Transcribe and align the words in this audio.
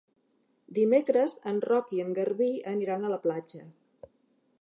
Dimecres 0.77 1.35
en 1.51 1.59
Roc 1.71 1.93
i 1.97 2.01
en 2.05 2.09
Garbí 2.21 2.47
aniran 2.73 3.05
a 3.05 3.13
la 3.13 3.21
platja. 3.27 3.63